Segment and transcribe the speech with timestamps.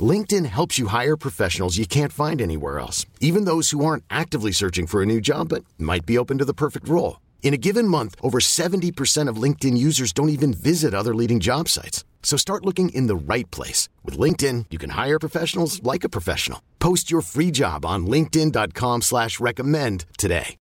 [0.00, 4.52] LinkedIn helps you hire professionals you can't find anywhere else, even those who aren't actively
[4.52, 7.20] searching for a new job but might be open to the perfect role.
[7.42, 11.68] In a given month, over 70% of LinkedIn users don't even visit other leading job
[11.68, 12.04] sites.
[12.22, 13.88] So start looking in the right place.
[14.04, 16.60] With LinkedIn, you can hire professionals like a professional.
[16.80, 20.56] Post your free job on linkedin.com slash recommend today.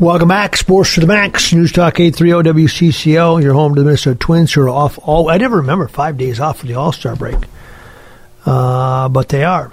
[0.00, 3.42] Welcome back, Sports to the Max, News Talk 830 WCCO.
[3.42, 6.38] You're home to the Minnesota Twins who are off all, I never remember five days
[6.38, 7.36] off for the All-Star break.
[8.46, 9.72] Uh, but they are.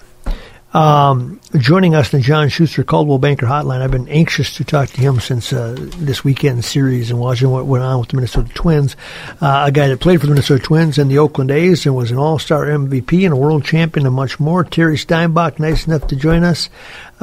[0.73, 3.81] Um, joining us the John Schuster Coldwell Banker Hotline.
[3.81, 7.67] I've been anxious to talk to him since uh, this weekend series and watching what
[7.67, 8.95] went on with the Minnesota Twins.
[9.39, 12.09] Uh, a guy that played for the Minnesota Twins and the Oakland A's and was
[12.09, 14.64] an All-Star MVP and a world champion and much more.
[14.64, 16.70] Terry Steinbach, nice enough to join us.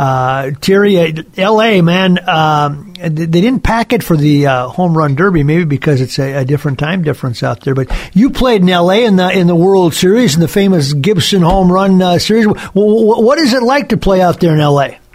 [0.00, 1.82] Uh, Terry, uh, L.A.
[1.82, 6.18] man, um, they didn't pack it for the uh, home run derby, maybe because it's
[6.18, 7.74] a, a, different time difference out there.
[7.74, 9.04] But you played in L.A.
[9.04, 12.46] in the in the World Series in the famous Gibson home run uh, series.
[12.46, 14.98] what is it like to play out there in L.A.?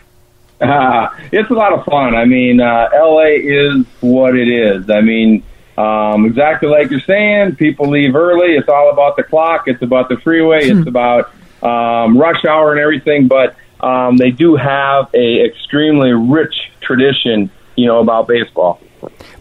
[0.62, 2.16] Uh, it's a lot of fun.
[2.16, 3.36] I mean, uh, L.A.
[3.36, 4.90] is what it is.
[4.90, 5.44] I mean.
[5.78, 8.56] Um, exactly like you're saying, people leave early.
[8.56, 9.64] It's all about the clock.
[9.68, 10.70] It's about the freeway.
[10.70, 10.78] Hmm.
[10.78, 13.28] It's about um, rush hour and everything.
[13.28, 18.82] But um, they do have a extremely rich tradition, you know, about baseball.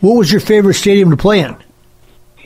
[0.01, 1.57] What was your favorite stadium to play in?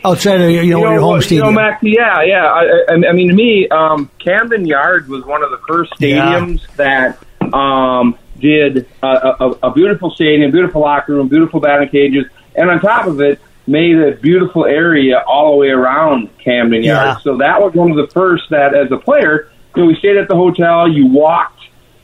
[0.05, 1.47] Outside of you know, you know your home stadium.
[1.47, 2.47] You know, Max, yeah, yeah.
[2.47, 6.61] I, I, I mean, to me, um, Camden Yards was one of the first stadiums
[6.79, 7.17] yeah.
[7.41, 12.71] that um, did a, a, a beautiful stadium, beautiful locker room, beautiful batting cages, and
[12.71, 17.19] on top of it, made a beautiful area all the way around Camden Yards.
[17.19, 17.23] Yeah.
[17.25, 20.17] So that was one of the first that, as a player, you know, we stayed
[20.17, 20.89] at the hotel.
[20.89, 21.58] You walked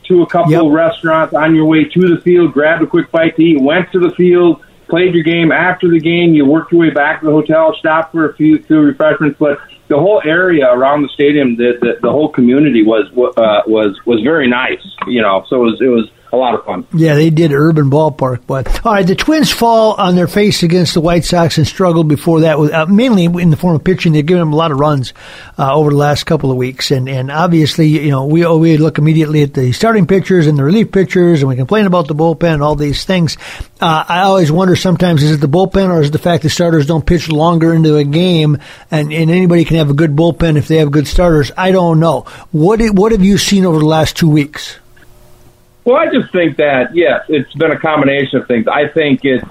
[0.07, 0.63] to a couple yep.
[0.63, 3.91] of restaurants on your way to the field, grabbed a quick bite to eat, went
[3.91, 5.51] to the field, played your game.
[5.51, 8.61] After the game, you worked your way back to the hotel, stopped for a few,
[8.63, 9.37] few refreshments.
[9.39, 13.05] But the whole area around the stadium, the the, the whole community was
[13.37, 14.83] uh, was was very nice.
[15.07, 16.85] You know, so it was it was a lot of fun.
[16.93, 18.41] Yeah, they did urban ballpark.
[18.45, 22.07] But all right, the Twins fall on their face against the White Sox and struggled
[22.07, 24.13] before that, with, uh, mainly in the form of pitching.
[24.13, 25.13] They've given them a lot of runs
[25.57, 28.97] uh, over the last couple of weeks, and and obviously, you know, we we look
[28.97, 32.55] immediately at the starting pitchers and the relief pitchers, and we complain about the bullpen
[32.55, 33.37] and all these things.
[33.81, 36.49] Uh, I always wonder sometimes is it the bullpen or is it the fact that
[36.49, 38.57] starters don't pitch longer into a game,
[38.91, 41.51] and and anybody can have a good bullpen if they have good starters.
[41.57, 42.21] I don't know.
[42.51, 44.79] What what have you seen over the last two weeks?
[45.85, 48.67] Well, I just think that yes, it's been a combination of things.
[48.67, 49.45] I think it's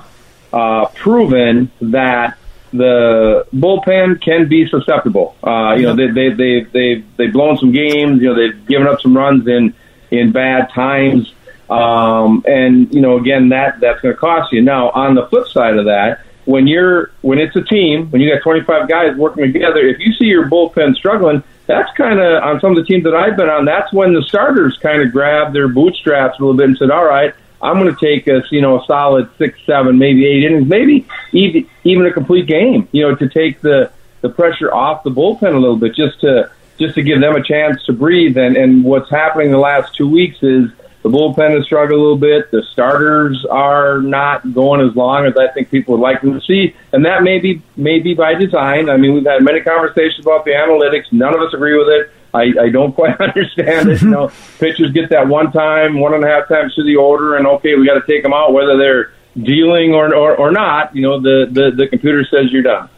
[0.53, 2.37] uh, proven that
[2.73, 5.37] the bullpen can be susceptible.
[5.43, 8.21] Uh, you know, they they they they they've blown some games.
[8.21, 9.75] You know, they've given up some runs in
[10.11, 11.33] in bad times.
[11.71, 14.61] Um, and you know, again, that that's going to cost you.
[14.61, 18.35] Now, on the flip side of that, when you're when it's a team, when you
[18.35, 22.61] got 25 guys working together, if you see your bullpen struggling, that's kind of on
[22.61, 23.65] some of the teams that I've been on.
[23.65, 27.05] That's when the starters kind of grabbed their bootstraps a little bit and said, "All
[27.05, 30.69] right, I'm going to take us, you know, a solid six, seven, maybe eight innings,
[30.69, 35.11] maybe even even a complete game, you know, to take the the pressure off the
[35.11, 38.37] bullpen a little bit, just to just to give them a chance to breathe.
[38.37, 40.71] And and what's happening the last two weeks is
[41.05, 42.51] the bullpen has struggled a little bit.
[42.51, 46.41] The starters are not going as long as I think people would like them to
[46.41, 48.89] see, and that may be may be by design.
[48.89, 51.13] I mean, we've had many conversations about the analytics.
[51.13, 52.11] None of us agree with it.
[52.33, 54.01] I, I don't quite understand it.
[54.01, 57.37] You know, pitchers get that one time, one and a half times to the order,
[57.37, 60.97] and okay, we got to take them out, whether they're dealing or, or or not.
[60.97, 62.89] You know, the the the computer says you're done.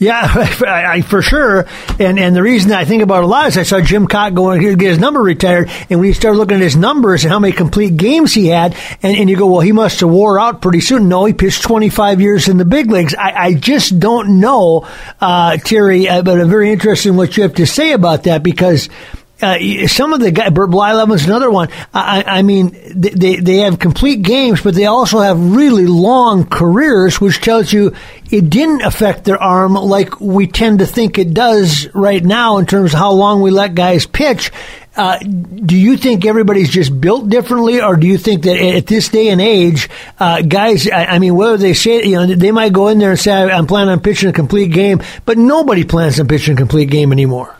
[0.00, 0.22] Yeah,
[0.66, 1.66] I, I, for sure.
[1.98, 4.62] And and the reason I think about a lot is I saw Jim Kaat going
[4.62, 7.38] to get his number retired, and when you start looking at his numbers and how
[7.38, 10.62] many complete games he had, and, and you go, well, he must have wore out
[10.62, 11.10] pretty soon.
[11.10, 13.14] No, he pitched 25 years in the big leagues.
[13.14, 14.88] I, I just don't know,
[15.20, 18.42] uh, Terry, uh, but I'm very interested in what you have to say about that
[18.42, 18.88] because–
[19.42, 21.68] uh, some of the guys, Bert Blyleven's another one.
[21.94, 27.20] I, I mean, they, they have complete games, but they also have really long careers,
[27.20, 27.94] which tells you
[28.30, 32.66] it didn't affect their arm like we tend to think it does right now in
[32.66, 34.50] terms of how long we let guys pitch.
[34.96, 39.08] Uh, do you think everybody's just built differently, or do you think that at this
[39.08, 39.88] day and age,
[40.18, 43.12] uh, guys, I, I, mean, whether they say, you know, they might go in there
[43.12, 46.56] and say, I'm planning on pitching a complete game, but nobody plans on pitching a
[46.56, 47.56] complete game anymore?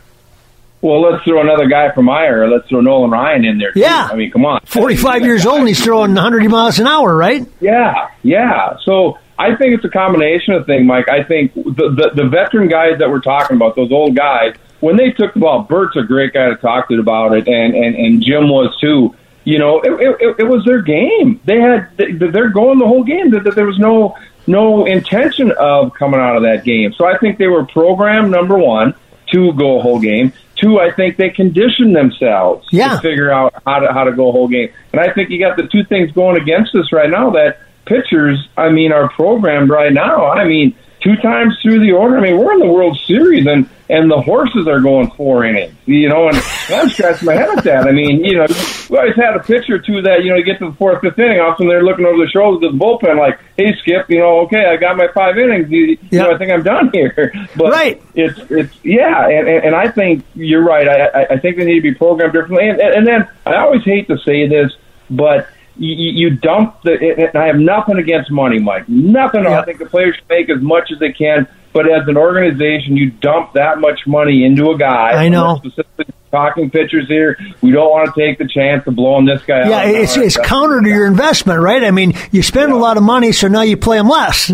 [0.83, 2.49] Well, let's throw another guy from Meyer.
[2.49, 3.73] Let's throw Nolan Ryan in there.
[3.73, 3.81] Too.
[3.81, 4.09] Yeah.
[4.11, 4.61] I mean, come on.
[4.65, 7.47] 45 years old and he's throwing 100 miles an hour, right?
[7.61, 8.77] Yeah, yeah.
[8.85, 11.09] So I think it's a combination of things, Mike.
[11.09, 14.97] I think the, the, the veteran guys that we're talking about, those old guys, when
[14.97, 17.95] they took the ball, Bert's a great guy to talk to about it, and, and,
[17.95, 19.15] and Jim was too.
[19.45, 21.41] You know, it, it, it was their game.
[21.45, 23.31] They had they're going the whole game.
[23.31, 24.15] That there was no
[24.47, 26.93] no intention of coming out of that game.
[26.93, 28.95] So I think they were programmed number one
[29.33, 30.33] to go a whole game.
[30.61, 32.97] Two, I think they condition themselves yeah.
[32.97, 34.71] to figure out how to how to go a whole game.
[34.93, 38.49] And I think you got the two things going against us right now that pitchers,
[38.57, 40.27] I mean, are programmed right now.
[40.27, 42.19] I mean, two times through the order.
[42.19, 45.75] I mean, we're in the World Series and and the horses are going four innings,
[45.85, 46.37] you know, and
[46.69, 47.89] I'm scratching my head at that.
[47.89, 48.47] I mean, you know,
[48.89, 51.19] we always had a pitcher too that, you know, you get to the fourth, fifth
[51.19, 54.41] inning, often they're looking over the shoulder of the bullpen like, hey, Skip, you know,
[54.43, 57.35] okay, I got my five innings, you, you know, I think I'm done here.
[57.57, 58.03] But right.
[58.15, 60.89] it's, it's, yeah, and, and, and I think you're right.
[60.89, 62.69] I, I think they need to be programmed differently.
[62.69, 64.73] And, and then I always hate to say this,
[65.11, 66.93] but you, you dump the.
[67.33, 68.89] And I have nothing against money, Mike.
[68.89, 69.45] Nothing.
[69.45, 69.53] Yep.
[69.53, 71.49] I think the players should make as much as they can.
[71.73, 75.13] But as an organization, you dump that much money into a guy.
[75.13, 75.57] I know.
[75.59, 79.69] Specifically talking pitchers here, we don't want to take the chance of blowing this guy
[79.69, 79.87] yeah, out.
[79.87, 81.83] Yeah, it's, it's counter to your investment, right?
[81.83, 82.77] I mean, you spend yeah.
[82.77, 84.53] a lot of money, so now you play them less.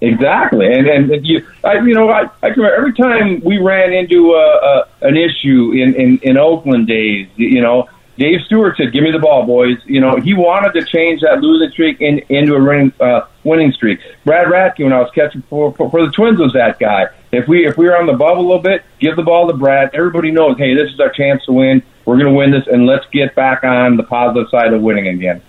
[0.00, 4.32] Exactly, and and you, I, you know, I, I remember every time we ran into
[4.32, 9.02] a, a an issue in, in in Oakland days, you know, Dave Stewart said, "Give
[9.02, 12.54] me the ball, boys." You know, he wanted to change that losing streak in, into
[12.54, 13.98] a winning, uh, winning streak.
[14.24, 17.06] Brad Radke, when I was catching for, for for the Twins, was that guy.
[17.32, 19.56] If we if we were on the bubble a little bit, give the ball to
[19.56, 19.90] Brad.
[19.94, 21.82] Everybody knows, hey, this is our chance to win.
[22.04, 25.08] We're going to win this, and let's get back on the positive side of winning
[25.08, 25.42] again.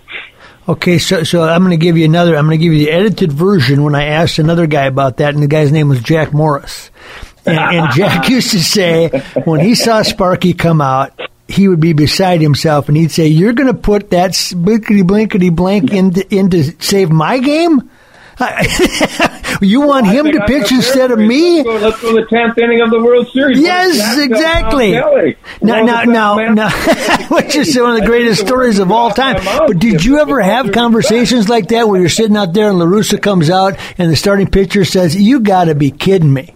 [0.68, 2.36] Okay, so so I'm going to give you another.
[2.36, 5.34] I'm going to give you the edited version when I asked another guy about that,
[5.34, 6.90] and the guy's name was Jack Morris.
[7.44, 9.08] And, and Jack used to say
[9.44, 11.12] when he saw Sparky come out,
[11.48, 15.50] he would be beside himself and he'd say, "You're going to put that blinkety blinkety
[15.50, 17.90] blank into into save my game."
[19.62, 21.62] you want well, him to pitch instead of me?
[21.62, 23.58] Let's go, let's go to the tenth inning of the World Series.
[23.58, 24.92] Yes, exactly.
[24.92, 26.70] Now, now, now, now,
[27.28, 29.42] which is one of the greatest stories of all time.
[29.42, 32.84] But did you ever have conversations like that where you're sitting out there and La
[32.84, 36.55] Russa comes out and the starting pitcher says, "You got to be kidding me"?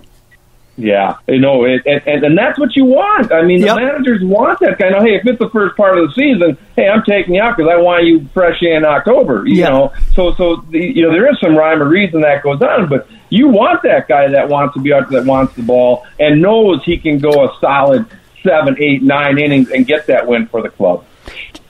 [0.81, 3.31] Yeah, you know, it, and, and that's what you want.
[3.33, 3.77] I mean, yep.
[3.77, 5.03] the managers want that kind of.
[5.03, 7.71] Hey, if it's the first part of the season, hey, I'm taking you out because
[7.71, 9.47] I want you fresh in October.
[9.47, 9.69] You yeah.
[9.69, 12.89] know, so so the, you know there is some rhyme or reason that goes on,
[12.89, 16.07] but you want that guy that wants to be out there that wants the ball
[16.19, 18.07] and knows he can go a solid
[18.43, 21.05] seven, eight, nine innings and get that win for the club.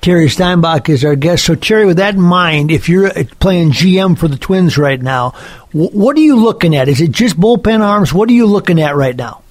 [0.01, 1.45] Terry Steinbach is our guest.
[1.45, 5.35] So, Terry, with that in mind, if you're playing GM for the Twins right now,
[5.73, 6.89] what are you looking at?
[6.89, 8.13] Is it just bullpen arms?
[8.13, 9.43] What are you looking at right now?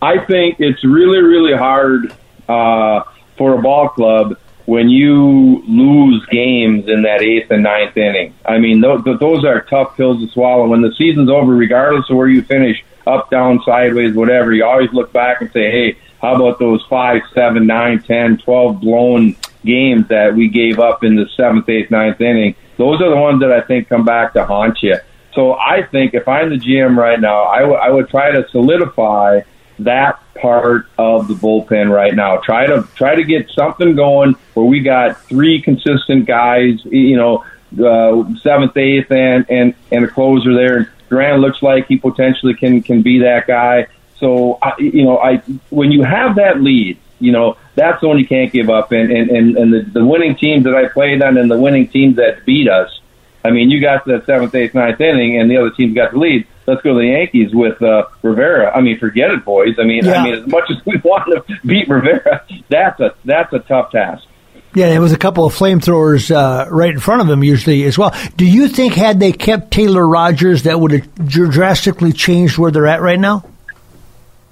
[0.00, 2.14] I think it's really, really hard
[2.48, 3.02] uh,
[3.36, 8.34] for a ball club when you lose games in that eighth and ninth inning.
[8.44, 10.68] I mean, those, those are tough pills to swallow.
[10.68, 14.92] When the season's over, regardless of where you finish, up, down, sideways, whatever, you always
[14.92, 20.08] look back and say, hey, how about those five, seven, nine, ten, twelve blown games
[20.08, 22.56] that we gave up in the seventh, eighth, ninth inning?
[22.76, 24.96] Those are the ones that I think come back to haunt you.
[25.36, 28.48] So I think if I'm the GM right now, I, w- I would try to
[28.48, 29.42] solidify
[29.80, 32.38] that part of the bullpen right now.
[32.38, 36.82] Try to try to get something going where we got three consistent guys.
[36.86, 37.44] You know,
[37.78, 40.92] uh, seventh, eighth, and and and a closer there.
[41.10, 43.88] Grant looks like he potentially can can be that guy.
[44.18, 45.36] So I, you know, I
[45.68, 48.90] when you have that lead, you know that's the one you can't give up.
[48.90, 51.88] And and and, and the, the winning teams that I played on and the winning
[51.88, 53.00] teams that beat us.
[53.46, 56.12] I mean, you got to the seventh, eighth, ninth inning, and the other teams got
[56.12, 56.46] the lead.
[56.66, 58.76] Let's go to the Yankees with uh, Rivera.
[58.76, 59.76] I mean, forget it, boys.
[59.78, 60.14] I mean, yeah.
[60.14, 63.92] I mean, as much as we want to beat Rivera, that's a that's a tough
[63.92, 64.26] task.
[64.74, 67.96] Yeah, there was a couple of flamethrowers uh, right in front of him usually as
[67.96, 68.14] well.
[68.36, 72.86] Do you think had they kept Taylor Rogers, that would have drastically changed where they're
[72.86, 73.42] at right now?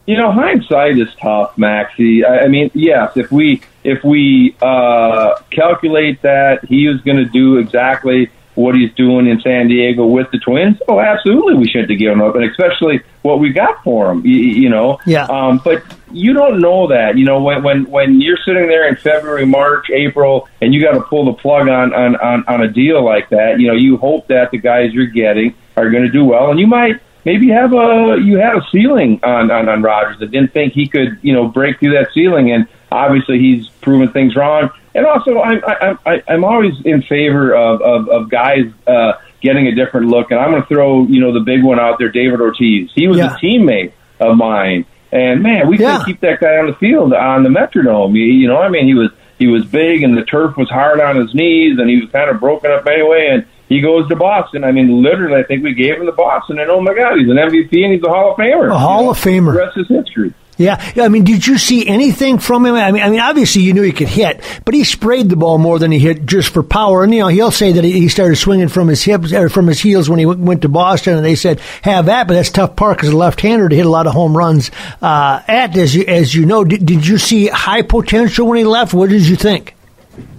[0.06, 2.24] You know, hindsight is tough, Maxie.
[2.24, 7.26] I, I mean, yes, if we if we uh, calculate that he was going to
[7.26, 11.90] do exactly what he's doing in San Diego with the Twins, oh, absolutely, we shouldn't
[11.90, 14.24] have given up, and especially what we got for him.
[14.24, 15.24] You, you know, yeah.
[15.26, 15.82] Um, but
[16.12, 17.18] you don't know that.
[17.18, 20.92] You know, when when when you're sitting there in February, March, April, and you got
[20.92, 23.58] to pull the plug on on on on a deal like that.
[23.58, 26.60] You know, you hope that the guys you're getting are going to do well, and
[26.60, 30.52] you might maybe have a you had a ceiling on on, on Rogers that didn't
[30.52, 34.70] think he could you know break through that ceiling, and obviously he's proven things wrong.
[34.94, 39.66] And also, I'm I'm I, I'm always in favor of of, of guys uh, getting
[39.66, 42.10] a different look, and I'm going to throw you know the big one out there,
[42.10, 42.90] David Ortiz.
[42.94, 43.34] He was Yeah.
[43.34, 44.86] a teammate of mine.
[45.12, 45.92] And man, we Yeah.
[45.98, 48.14] couldn't keep that guy on the field on the Metrodome.
[48.16, 51.00] You, you know, I mean, he was he was big, and the turf was hard
[51.00, 53.28] on his knees, and he was kind of broken up anyway.
[53.32, 54.62] And he goes to Boston.
[54.62, 57.28] I mean, literally, I think we gave him to Boston, and oh my God, he's
[57.28, 58.70] an MVP and he's a Hall of Famer.
[58.70, 59.52] A Hall You know, of Famer.
[59.52, 60.32] The rest is history.
[60.56, 62.74] Yeah, I mean, did you see anything from him?
[62.74, 65.58] I mean, I mean, obviously you knew he could hit, but he sprayed the ball
[65.58, 67.02] more than he hit just for power.
[67.02, 69.80] And you know, he'll say that he started swinging from his hips or from his
[69.80, 73.02] heels when he went to Boston, and they said have that, but that's tough part
[73.02, 74.70] as a left-hander to hit a lot of home runs.
[75.02, 78.64] Uh, at as you as you know, did, did you see high potential when he
[78.64, 78.94] left?
[78.94, 79.74] What did you think?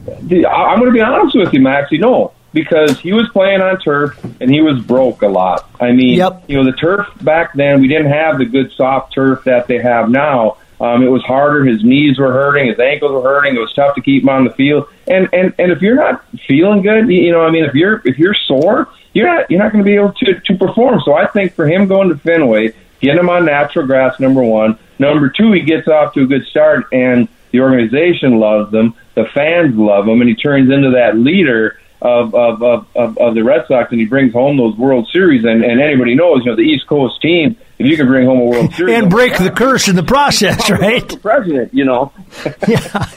[0.07, 1.97] I'm going to be honest with you, Maxie.
[1.97, 5.69] No, because he was playing on turf and he was broke a lot.
[5.79, 6.45] I mean, Yep.
[6.47, 9.77] you know, the turf back then we didn't have the good soft turf that they
[9.77, 10.57] have now.
[10.79, 11.63] Um, it was harder.
[11.65, 12.67] His knees were hurting.
[12.67, 13.55] His ankles were hurting.
[13.55, 14.87] It was tough to keep him on the field.
[15.07, 18.17] And and and if you're not feeling good, you know, I mean, if you're if
[18.17, 21.01] you're sore, you're not you're not going to be able to to perform.
[21.05, 24.79] So I think for him going to Fenway, getting him on natural grass, number one.
[24.97, 28.95] Number two, he gets off to a good start, and the organization loves him.
[29.15, 33.35] The fans love him, and he turns into that leader of of, of, of, of
[33.35, 35.43] the Red Sox, and he brings home those World Series.
[35.43, 38.39] And, and anybody knows, you know, the East Coast team, if you can bring home
[38.39, 41.09] a World Series And break the curse in the process, right?
[41.09, 42.11] for president, you know.
[42.67, 43.09] yeah,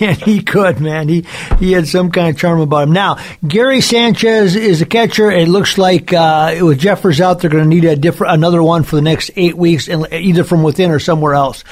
[0.00, 1.08] and he could, man.
[1.08, 1.26] He
[1.58, 2.92] he had some kind of charm about him.
[2.92, 5.30] Now, Gary Sanchez is a catcher.
[5.30, 8.82] It looks like uh, with Jeffers out, they're going to need a different another one
[8.82, 11.64] for the next eight weeks, and either from within or somewhere else.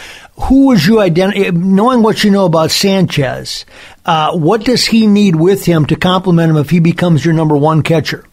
[0.42, 1.50] Who would you identify?
[1.50, 3.66] Knowing what you know about Sanchez,
[4.06, 7.56] uh, what does he need with him to complement him if he becomes your number
[7.56, 8.24] one catcher?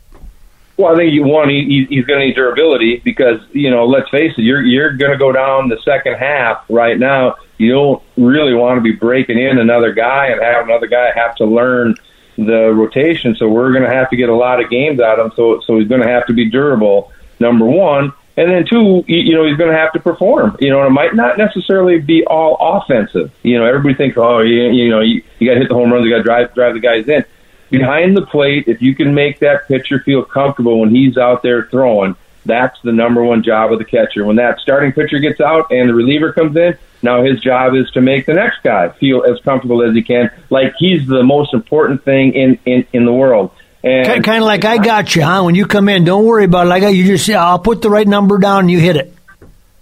[0.78, 4.10] Well, I think you one he, he's going to need durability because you know, let's
[4.10, 7.36] face it, you're you're going to go down the second half right now.
[7.58, 11.36] You don't really want to be breaking in another guy and have another guy have
[11.38, 11.96] to learn
[12.38, 13.36] the rotation.
[13.36, 15.32] So we're going to have to get a lot of games out of him.
[15.36, 17.12] So so he's going to have to be durable.
[17.40, 20.56] Number one, and then two, you, know, he's going to have to perform.
[20.60, 23.32] You know, and it might not necessarily be all offensive.
[23.44, 25.92] You know, everybody thinks, oh, you, you know, you, you got to hit the home
[25.92, 27.26] runs, you got to drive drive the guys in
[27.70, 31.64] behind the plate, if you can make that pitcher feel comfortable when he's out there
[31.64, 32.16] throwing,
[32.46, 34.26] that's the number one job of the catcher.
[34.26, 37.90] When that starting pitcher gets out and the reliever comes in, now his job is
[37.92, 41.54] to make the next guy feel as comfortable as he can, like he's the most
[41.54, 43.52] important thing in in, in the world.
[43.88, 45.44] And Kind of like I got you, huh?
[45.44, 46.70] When you come in, don't worry about it.
[46.70, 49.14] Like you just, say I'll put the right number down and you hit it.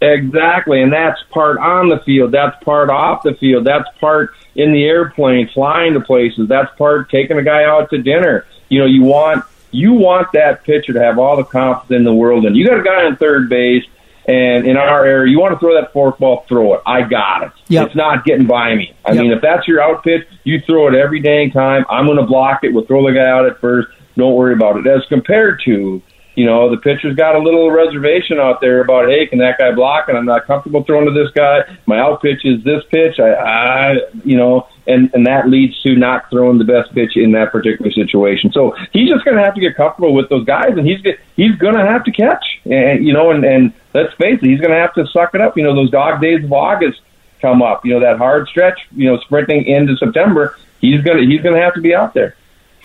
[0.01, 2.31] Exactly, and that's part on the field.
[2.31, 3.65] That's part off the field.
[3.65, 6.47] That's part in the airplane, flying to places.
[6.49, 8.45] That's part taking a guy out to dinner.
[8.69, 12.13] You know, you want you want that pitcher to have all the confidence in the
[12.13, 13.83] world, and you got a guy on third base.
[14.27, 16.81] And in our area, you want to throw that fork ball, throw it.
[16.83, 17.51] I got it.
[17.67, 17.85] Yep.
[17.87, 18.91] It's not getting by me.
[19.05, 19.21] I Yep.
[19.21, 21.85] mean, if that's your out pitch, you throw it every dang time.
[21.91, 22.73] I'm going to block it.
[22.73, 23.87] We'll throw the guy out at first.
[24.15, 24.87] Don't worry about it.
[24.87, 26.01] As compared to
[26.35, 29.71] you know, the pitcher's got a little reservation out there about, hey, can that guy
[29.71, 30.09] block?
[30.09, 31.61] And I'm not comfortable throwing to this guy.
[31.85, 33.19] My out pitch is this pitch.
[33.19, 33.93] I, I
[34.25, 37.89] you know, and and that leads to not throwing the best pitch in that particular
[37.91, 38.51] situation.
[38.51, 40.99] So he's just going to have to get comfortable with those guys, and he's
[41.35, 42.43] he's going to have to catch.
[42.65, 45.41] And you know, and and let's face it, he's going to have to suck it
[45.41, 45.55] up.
[45.55, 46.99] You know, those dog days of August
[47.41, 47.85] come up.
[47.85, 48.79] You know, that hard stretch.
[48.91, 50.57] You know, sprinting into September.
[50.81, 52.35] He's gonna he's gonna have to be out there.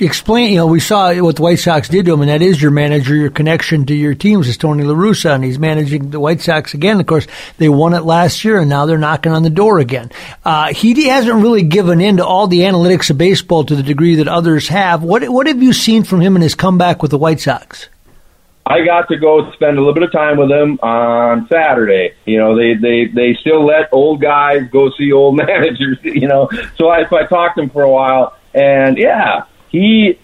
[0.06, 2.60] Explain, you know, we saw what the White Sox did to him, and that is
[2.60, 6.20] your manager, your connection to your teams is Tony La Russa, and he's managing the
[6.20, 7.00] White Sox again.
[7.00, 7.26] Of course,
[7.58, 10.10] they won it last year, and now they're knocking on the door again.
[10.44, 14.16] Uh, he hasn't really given in to all the analytics of baseball to the degree
[14.16, 15.02] that others have.
[15.02, 17.88] What what have you seen from him in his comeback with the White Sox?
[18.70, 22.14] I got to go spend a little bit of time with him on Saturday.
[22.24, 25.98] You know, they they they still let old guys go see old managers.
[26.02, 30.18] You know, so I so I talked to him for a while, and yeah, he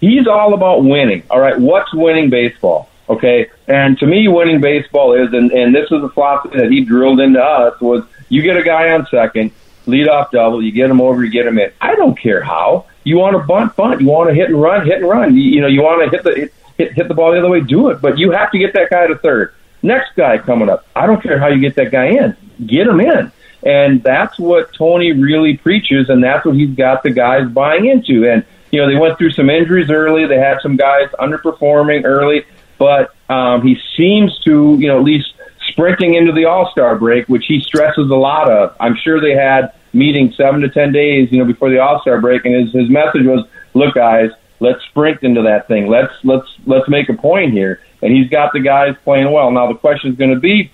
[0.00, 1.22] he's all about winning.
[1.30, 2.88] All right, what's winning baseball?
[3.08, 6.84] Okay, and to me, winning baseball is, and and this is the philosophy that he
[6.84, 9.50] drilled into us was: you get a guy on second,
[9.86, 11.72] lead off double, you get him over, you get him in.
[11.80, 12.86] I don't care how.
[13.02, 14.00] You want to bunt, bunt.
[14.00, 15.36] You want to hit and run, hit and run.
[15.36, 17.60] You, you know, you want to hit the hit, hit the ball the other way,
[17.60, 18.00] do it.
[18.00, 19.54] But you have to get that guy to third.
[19.82, 20.86] Next guy coming up.
[20.94, 22.36] I don't care how you get that guy in.
[22.66, 23.32] Get him in.
[23.62, 28.28] And that's what Tony really preaches, and that's what he's got the guys buying into.
[28.28, 30.26] And you know, they went through some injuries early.
[30.26, 32.44] They had some guys underperforming early,
[32.78, 35.32] but um, he seems to, you know, at least
[35.68, 38.74] sprinting into the All Star break, which he stresses a lot of.
[38.80, 42.20] I'm sure they had meetings seven to ten days, you know, before the All Star
[42.20, 45.88] break, and his his message was, "Look, guys, let's sprint into that thing.
[45.88, 49.50] Let's let's let's make a point here." And he's got the guys playing well.
[49.50, 50.70] Now the question is going to be,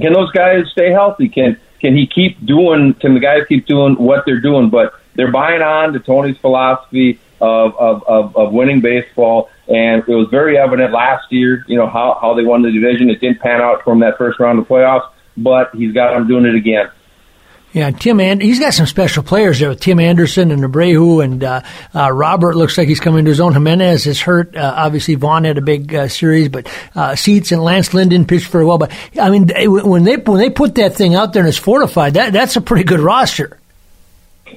[0.00, 1.28] can those guys stay healthy?
[1.28, 2.94] Can can he keep doing?
[2.94, 4.70] Can the guys keep doing what they're doing?
[4.70, 10.14] But they're buying on to Tony's philosophy of of of, of winning baseball, and it
[10.14, 11.64] was very evident last year.
[11.66, 13.10] You know how how they won the division.
[13.10, 16.44] It didn't pan out from that first round of playoffs, but he's got them doing
[16.44, 16.90] it again.
[17.72, 21.44] Yeah, Tim and he's got some special players there with Tim Anderson and Abreu and
[21.44, 21.62] uh,
[21.94, 23.52] uh, Robert looks like he's coming to his own.
[23.52, 24.56] Jimenez is hurt.
[24.56, 28.48] Uh, obviously, Vaughn had a big uh, series, but uh, Cease and Lance Lynn pitched
[28.48, 28.78] very well.
[28.78, 32.14] But I mean, when they when they put that thing out there and it's fortified,
[32.14, 33.60] that that's a pretty good roster.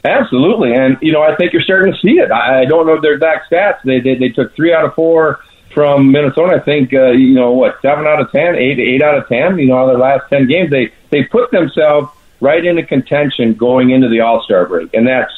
[0.04, 2.32] Absolutely, and you know I think you're starting to see it.
[2.32, 3.78] I, don't know their exact stats.
[3.84, 5.40] They, they they took three out of four
[5.74, 6.56] from Minnesota.
[6.56, 9.60] I think uh, you know what seven out of ten, eight eight out of ten.
[9.60, 12.10] You know, their last ten games, they they put themselves
[12.44, 15.32] right into contention going into the All Star break, and that's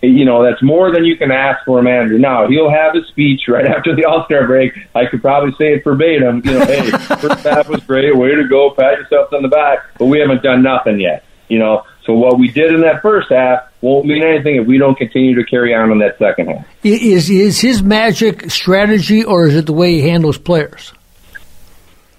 [0.00, 2.18] you know that's more than you can ask for a manager.
[2.18, 4.72] Now he'll have his speech right after the All Star break.
[4.94, 6.42] I could probably say it verbatim.
[6.44, 9.80] You know, hey, first half was great, way to go, pat yourself on the back,
[9.98, 11.24] but we haven't done nothing yet.
[11.48, 14.78] You know, so what we did in that first half won't mean anything if we
[14.78, 16.66] don't continue to carry on in that second half.
[16.82, 20.93] Is is his magic strategy, or is it the way he handles players?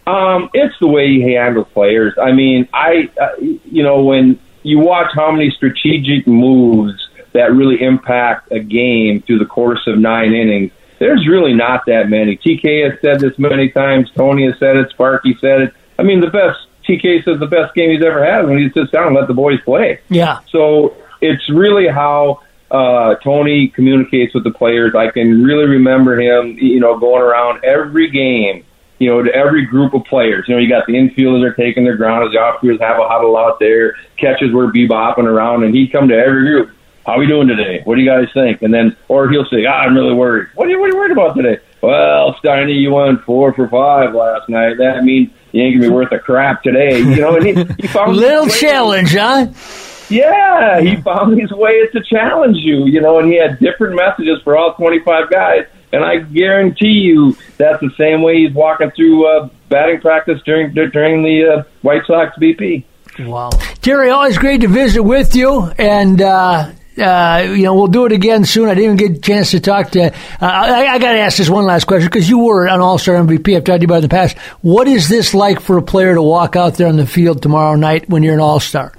[0.07, 2.13] Um, it's the way he handles players.
[2.21, 6.93] I mean, I, uh, you know, when you watch how many strategic moves
[7.33, 12.09] that really impact a game through the course of nine innings, there's really not that
[12.09, 12.38] many.
[12.38, 14.09] TK has said this many times.
[14.15, 14.89] Tony has said it.
[14.91, 15.74] Sparky said it.
[16.00, 18.91] I mean, the best TK says the best game he's ever had when he sits
[18.91, 20.00] down and let the boys play.
[20.09, 20.39] Yeah.
[20.50, 24.93] So it's really how uh, Tony communicates with the players.
[24.95, 28.65] I can really remember him, you know, going around every game,
[28.99, 30.45] you know, to every group of players.
[30.47, 33.37] You know, you got the infielders are taking their ground, the outfielders have a huddle
[33.37, 36.71] out there, catches were bebopping around, and he'd come to every group.
[37.05, 37.81] How are we doing today?
[37.83, 38.63] What do you guys think?
[38.63, 40.47] And then, or he'll say, ah, I'm really worried.
[40.55, 41.59] What are you, what are you worried about today?
[41.81, 44.77] Well, Steiny, you went four for five last night.
[44.79, 46.97] That means you ain't gonna be worth a crap today.
[46.97, 49.47] You know, and he, he found little challenge, huh?
[50.09, 52.85] Yeah, he found his ways to challenge you.
[52.85, 55.65] You know, and he had different messages for all 25 guys.
[55.91, 60.74] And I guarantee you, that's the same way he's walking through uh, batting practice during
[60.74, 62.83] during the uh, White Sox BP.
[63.19, 63.50] Wow,
[63.81, 68.12] Terry, always great to visit with you, and uh, uh, you know, we'll do it
[68.12, 68.69] again soon.
[68.69, 70.07] I didn't even get a chance to talk to.
[70.07, 72.97] Uh, I, I got to ask this one last question because you were an All
[72.97, 73.55] Star MVP.
[73.55, 74.38] I've talked to you about in the past.
[74.62, 77.75] What is this like for a player to walk out there on the field tomorrow
[77.75, 78.94] night when you're an All Star?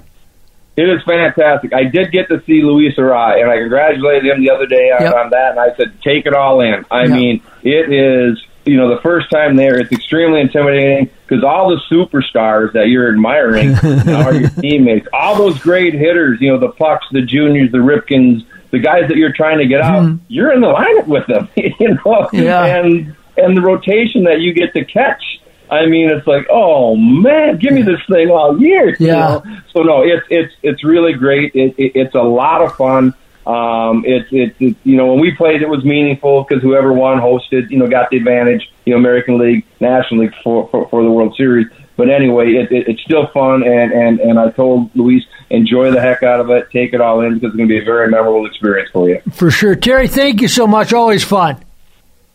[0.77, 1.73] It is fantastic.
[1.73, 5.01] I did get to see Luis Arraez, and I congratulated him the other day on,
[5.01, 5.15] yep.
[5.15, 5.51] on that.
[5.51, 6.85] And I said, take it all in.
[6.91, 7.09] I yep.
[7.09, 8.37] mean, it is
[8.67, 13.09] you know, the first time there, it's extremely intimidating because all the superstars that you're
[13.09, 13.73] admiring
[14.09, 15.07] are your teammates.
[15.13, 19.15] All those great hitters, you know, the Pucks, the Juniors, the Ripkens, the guys that
[19.15, 20.23] you're trying to get out, mm-hmm.
[20.27, 22.65] you're in the lineup with them, you know, yeah.
[22.65, 25.23] and and the rotation that you get to catch.
[25.69, 28.95] I mean, it's like, oh man, give me this thing all year.
[28.99, 29.05] Yeah.
[29.07, 29.11] You
[29.51, 29.61] know?
[29.73, 31.53] So no, it's it's it's really great.
[31.55, 33.13] It, it, it's a lot of fun.
[33.47, 37.17] Um, it's it, it, you know when we played it was meaningful because whoever won
[37.17, 41.01] hosted you know got the advantage you know American League National League for for, for
[41.01, 44.93] the World Series but anyway it, it, it's still fun and and and I told
[44.97, 47.73] Luis enjoy the heck out of it take it all in because it's going to
[47.73, 51.23] be a very memorable experience for you for sure Terry thank you so much always
[51.23, 51.63] fun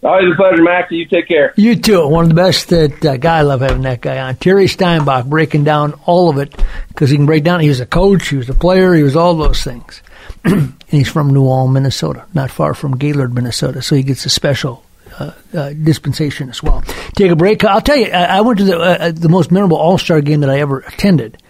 [0.04, 0.90] Always a pleasure, Max.
[0.90, 1.54] You take care.
[1.56, 2.08] You too.
[2.08, 3.38] One of the best that uh, guy.
[3.38, 4.34] I love having that guy on.
[4.34, 6.52] Terry Steinbach breaking down all of it
[6.88, 7.60] because he can break down.
[7.60, 8.28] He was a coach.
[8.28, 8.94] He was a player.
[8.94, 10.02] He was all those things.
[10.44, 13.80] and he's from New Ulm, Minnesota, not far from Gaylord, Minnesota.
[13.80, 14.84] So he gets a special
[15.20, 16.82] uh, uh, dispensation as well.
[17.14, 17.64] Take a break.
[17.64, 20.20] I'll tell you, I, I went to the, uh, uh the most memorable All Star
[20.20, 21.40] game that I ever attended.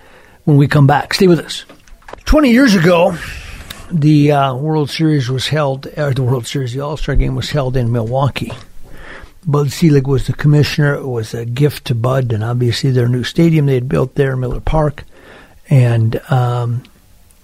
[0.45, 1.65] When we come back, stay with us.
[2.25, 3.17] Twenty years ago,
[3.93, 7.51] the uh, World Series was held, or the World Series, the All Star game was
[7.51, 8.53] held in Milwaukee.
[9.47, 10.95] Bud Selig was the commissioner.
[10.95, 14.37] It was a gift to Bud, and obviously their new stadium they had built there,
[14.37, 15.05] Miller Park,
[15.69, 16.85] and um,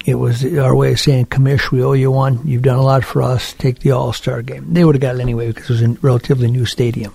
[0.06, 2.40] it was our way of saying, "Commish, we owe you one.
[2.46, 3.52] You've done a lot for us.
[3.52, 6.00] Take the All Star game." They would have got it anyway because it was a
[6.00, 7.12] relatively new stadium.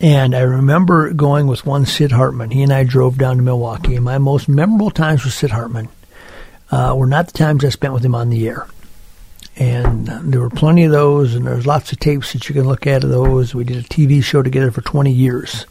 [0.00, 2.50] And I remember going with one Sid Hartman.
[2.50, 5.88] He and I drove down to Milwaukee, and my most memorable times with Sid Hartman
[6.70, 8.66] uh, were not the times I spent with him on the air.
[9.56, 12.86] And there were plenty of those, and there's lots of tapes that you can look
[12.86, 13.54] at of those.
[13.54, 15.64] We did a TV show together for 20 years,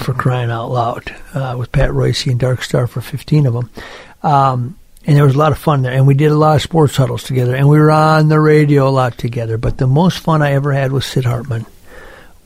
[0.00, 3.70] for crying out loud, uh, with Pat Royce and Dark Star for 15 of them.
[4.22, 5.92] Um, and there was a lot of fun there.
[5.92, 8.86] And we did a lot of sports huddles together, and we were on the radio
[8.86, 9.56] a lot together.
[9.56, 11.64] But the most fun I ever had with Sid Hartman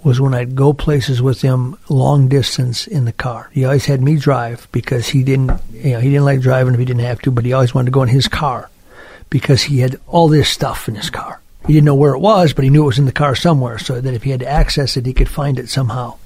[0.05, 3.51] was when I'd go places with him long distance in the car.
[3.53, 6.81] He always had me drive because he didn't, you know, he didn't like driving if
[6.81, 8.69] he didn't have to, but he always wanted to go in his car
[9.31, 11.41] because he had all this stuff in his car.
[11.67, 13.79] He didn't know where it was, but he knew it was in the car somewhere,
[13.79, 16.17] so that if he had to access it, he could find it somehow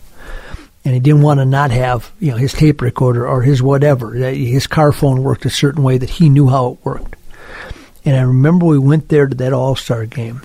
[0.87, 4.12] and he didn't want to not have you know his tape recorder or his whatever.
[4.15, 7.17] His car phone worked a certain way that he knew how it worked.
[8.05, 10.43] And I remember we went there to that All Star game,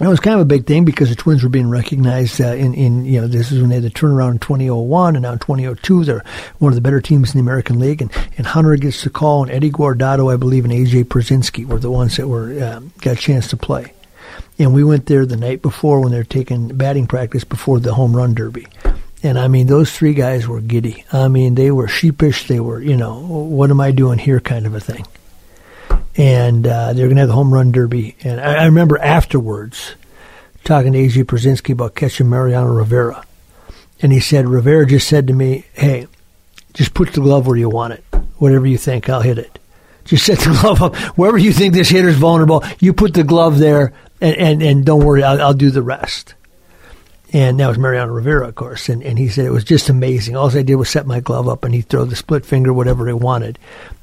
[0.00, 2.74] It was kind of a big thing because the Twins were being recognized uh, in,
[2.74, 5.38] in, you know, this is when they had the turnaround in 2001 and now in
[5.38, 6.24] 2002 they're
[6.58, 8.00] one of the better teams in the American League.
[8.02, 11.78] And, and Hunter gets the call and Eddie Guardado, I believe, and AJ Pierzynski were
[11.78, 13.92] the ones that were, uh, got a chance to play.
[14.58, 17.94] And we went there the night before when they were taking batting practice before the
[17.94, 18.66] home run derby.
[19.22, 21.04] And I mean, those three guys were giddy.
[21.12, 22.48] I mean, they were sheepish.
[22.48, 25.06] They were, you know, what am I doing here kind of a thing
[26.16, 28.16] and uh, they're going to have the home run derby.
[28.22, 29.94] And I, I remember afterwards
[30.64, 31.24] talking to A.J.
[31.24, 33.24] Pierzynski about catching Mariano Rivera.
[34.00, 36.06] And he said, Rivera just said to me, hey,
[36.74, 38.04] just put the glove where you want it.
[38.38, 39.58] Whatever you think, I'll hit it.
[40.04, 40.96] Just set the glove up.
[41.16, 45.04] Wherever you think this hitter's vulnerable, you put the glove there and, and, and don't
[45.04, 46.34] worry, I'll, I'll do the rest.
[47.32, 48.90] And that was Mariano Rivera, of course.
[48.90, 50.36] And, and he said it was just amazing.
[50.36, 53.06] All I did was set my glove up and he'd throw the split finger, whatever
[53.06, 53.58] he wanted.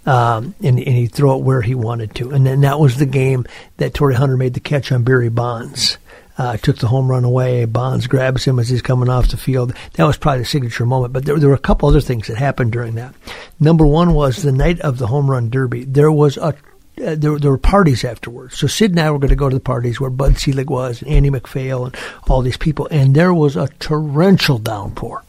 [0.06, 2.32] Um, and, and he'd throw it where he wanted to.
[2.32, 3.46] And then that was the game
[3.78, 5.98] that Torii Hunter made the catch on Barry Bonds.
[6.40, 7.66] Uh, took the home run away.
[7.66, 9.74] Bonds grabs him as he's coming off the field.
[9.94, 11.12] That was probably the signature moment.
[11.12, 13.14] But there, there were a couple other things that happened during that.
[13.60, 15.84] Number one was the night of the home run derby.
[15.84, 16.56] There was a
[17.00, 18.58] uh, there, there were parties afterwards.
[18.58, 21.02] So Sid and I were going to go to the parties where Bud Selig was
[21.02, 21.96] and Andy MacPhail and
[22.28, 25.24] all these people, and there was a torrential downpour.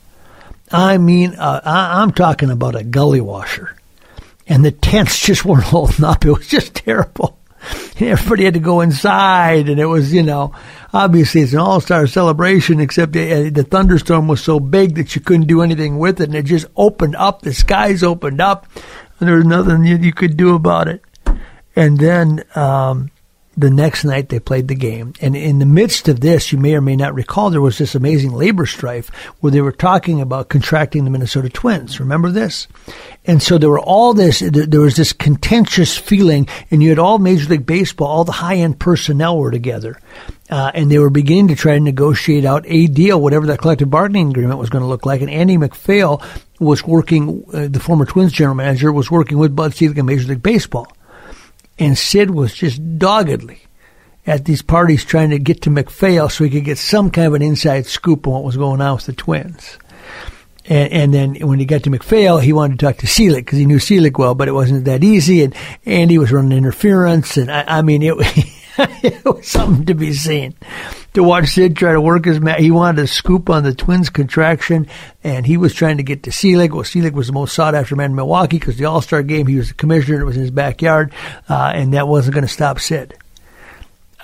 [0.72, 3.76] I mean, uh, I, I'm talking about a gully washer,
[4.46, 6.24] and the tents just weren't holding up.
[6.24, 7.38] It was just terrible.
[8.00, 10.54] Everybody had to go inside, and it was, you know,
[10.92, 15.20] obviously it's an all-star celebration, except the, uh, the thunderstorm was so big that you
[15.20, 17.42] couldn't do anything with it, and it just opened up.
[17.42, 18.66] The skies opened up,
[19.18, 21.02] and there was nothing you, you could do about it.
[21.76, 23.10] And then um,
[23.56, 25.12] the next night they played the game.
[25.20, 27.94] And in the midst of this, you may or may not recall, there was this
[27.94, 29.08] amazing labor strife
[29.40, 32.00] where they were talking about contracting the Minnesota Twins.
[32.00, 32.68] Remember this?
[33.26, 37.18] And so there were all this, there was this contentious feeling, and you had all
[37.18, 40.00] Major League Baseball, all the high end personnel were together.
[40.48, 43.90] Uh, and they were beginning to try to negotiate out a deal, whatever that collective
[43.90, 45.20] bargaining agreement was going to look like.
[45.20, 46.22] And Andy MacPhail
[46.58, 50.28] was working, uh, the former Twins general manager was working with Bud Selig in Major
[50.28, 50.90] League Baseball.
[51.80, 53.62] And Sid was just doggedly
[54.26, 57.34] at these parties trying to get to MacPhail so he could get some kind of
[57.34, 59.78] an inside scoop on what was going on with the twins.
[60.66, 63.58] And, and then when he got to MacPhail, he wanted to talk to Selig because
[63.58, 65.42] he knew Selig well, but it wasn't that easy.
[65.42, 65.54] And
[65.86, 67.36] Andy was running interference.
[67.36, 68.14] And I, I mean, it,
[69.02, 70.54] it was something to be seen.
[71.14, 72.60] To watch Sid try to work his match.
[72.60, 74.86] He wanted to scoop on the Twins contraction,
[75.24, 76.72] and he was trying to get to Selig.
[76.72, 79.46] Well, Selig was the most sought after man in Milwaukee because the All Star game,
[79.46, 81.12] he was the commissioner, it was in his backyard,
[81.48, 83.16] uh, and that wasn't going to stop Sid.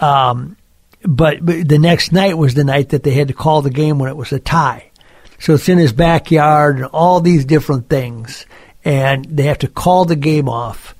[0.01, 0.57] Um,
[1.03, 3.99] but, but the next night was the night that they had to call the game
[3.99, 4.91] when it was a tie.
[5.39, 8.47] So it's in his backyard and all these different things.
[8.85, 10.96] And they have to call the game off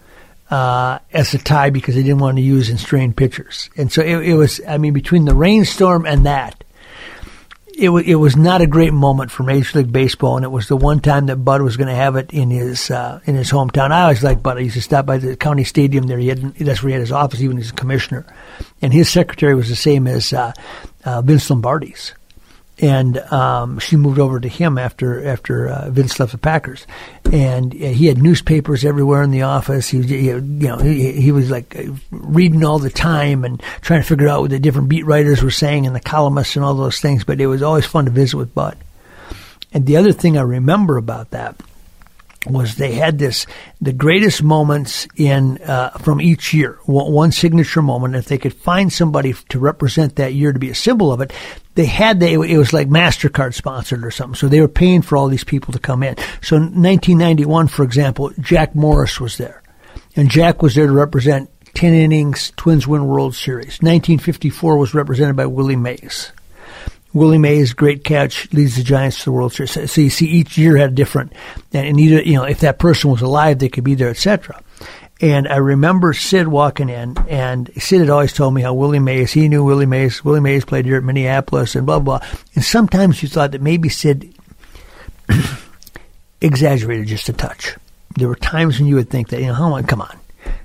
[0.51, 3.71] uh, as a tie because they didn't want to use in strained pitchers.
[3.77, 6.63] And so it, it was, I mean, between the rainstorm and that,
[7.77, 10.69] it, w- it was not a great moment for Major League Baseball, and it was
[10.69, 13.51] the one time that Bud was going to have it in his uh, in his
[13.51, 13.91] hometown.
[13.91, 14.57] I always liked Bud.
[14.57, 16.19] I used to stop by the county stadium there.
[16.19, 18.25] He had that's where he had his office, even as a commissioner,
[18.81, 20.53] and his secretary was the same as uh,
[21.05, 22.15] uh, Vince Lombardi's
[22.79, 26.87] and um, she moved over to him after after uh, Vince left the Packers,
[27.33, 29.89] and uh, he had newspapers everywhere in the office.
[29.89, 31.77] He, he you know he, he was like
[32.11, 35.51] reading all the time and trying to figure out what the different beat writers were
[35.51, 37.25] saying and the columnists and all those things.
[37.25, 38.77] But it was always fun to visit with Bud.
[39.73, 41.57] And the other thing I remember about that
[42.51, 43.47] was they had this
[43.81, 46.79] the greatest moments in uh, from each year.
[46.85, 50.75] One, signature moment if they could find somebody to represent that year to be a
[50.75, 51.33] symbol of it
[51.77, 54.35] they had the, it was like mastercard sponsored or something.
[54.35, 56.17] So they were paying for all these people to come in.
[56.41, 59.63] So in 1991 for example jack morris was there.
[60.17, 63.83] And jack was there to represent 10 innings twins win world series.
[63.83, 66.33] 1954 was represented by willie mays
[67.17, 69.91] Willie Mays, great catch, leads the Giants to the World Series.
[69.91, 71.33] So you see, each year had a different,
[71.73, 74.63] and either you know if that person was alive, they could be there, etc.
[75.23, 79.33] And I remember Sid walking in, and Sid had always told me how Willie Mays,
[79.33, 80.23] he knew Willie Mays.
[80.23, 82.21] Willie Mays played here at Minneapolis, and blah blah.
[82.55, 84.35] And sometimes you thought that maybe Sid
[86.43, 87.77] exaggerated just a touch.
[88.17, 90.19] There were times when you would think that, you know, on, come on,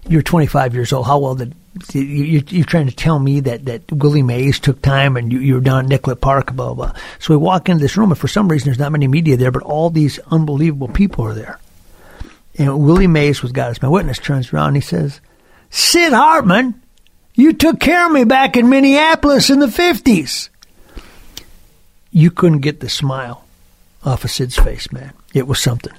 [0.06, 1.06] you're 25 years old.
[1.06, 1.56] How well did
[1.94, 5.54] you, you're trying to tell me that, that Willie Mays took time and you, you
[5.56, 6.92] were down at Nicollet Park, blah, blah.
[6.92, 7.02] blah.
[7.20, 9.52] So we walk into this room, and for some reason, there's not many media there,
[9.52, 11.60] but all these unbelievable people are there.
[12.58, 15.22] And Willie Mays was God as my witness, turns around he says,
[15.70, 16.82] Sid Hartman,
[17.34, 20.50] you took care of me back in Minneapolis in the 50s.
[22.12, 23.46] You couldn't get the smile
[24.04, 25.14] off of Sid's face, man.
[25.34, 25.94] It was something.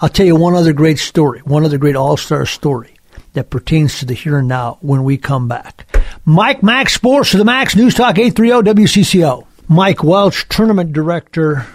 [0.00, 2.94] I'll tell you one other great story, one other great all star story
[3.34, 5.86] that pertains to the here and now when we come back.
[6.24, 9.46] Mike Max Sports to the Max News Talk 830 WCCO.
[9.68, 11.66] Mike Welch, tournament director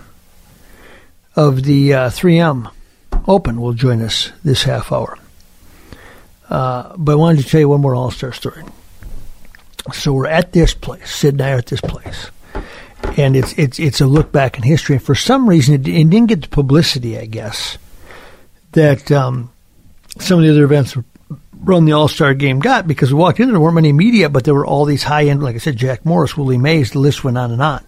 [1.36, 2.72] of the uh, 3M
[3.28, 5.18] Open, will join us this half hour.
[6.50, 8.64] Uh, but I wanted to tell you one more All Star story.
[9.94, 12.30] So we're at this place, Sid and I are at this place,
[13.18, 14.96] and it's it's it's a look back in history.
[14.96, 17.78] And for some reason, it, it didn't get the publicity, I guess,
[18.74, 19.52] that um,
[20.20, 20.98] some of the other events
[21.60, 24.44] run the All Star game got because we walked in there, weren't many media, but
[24.44, 27.24] there were all these high end, like I said, Jack Morris, Willie Mays, the list
[27.24, 27.86] went on and on.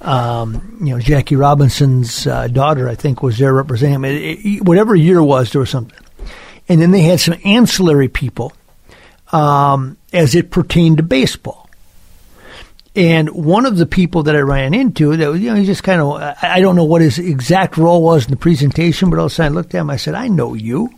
[0.00, 4.04] Um, you know, Jackie Robinson's uh, daughter, I think, was there representing.
[4.04, 5.98] It, it, whatever year it was, there was something.
[6.68, 8.52] And then they had some ancillary people
[9.32, 11.68] um, as it pertained to baseball.
[12.94, 16.00] And one of the people that I ran into, that you know, he just kind
[16.00, 19.32] of, I don't know what his exact role was in the presentation, but all of
[19.32, 20.92] a sudden I looked at him, I said, I know you.